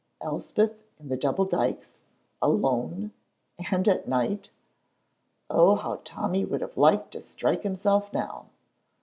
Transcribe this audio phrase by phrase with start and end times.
[0.19, 2.01] Elspeth in the double dykes
[2.41, 3.13] alone
[3.71, 4.49] and at night!
[5.47, 8.47] Oh, how Tommy would have liked to strike himself now!